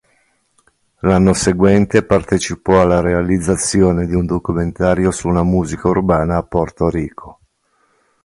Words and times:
L'anno 1.01 1.31
seguente 1.33 2.01
partecipò 2.03 2.81
alla 2.81 3.01
realizzazione 3.01 4.07
di 4.07 4.15
un 4.15 4.25
documentario 4.25 5.11
sulla 5.11 5.43
musica 5.43 5.89
urbana 5.89 6.37
a 6.37 6.43
Porto 6.43 6.89
Rico. 6.89 7.39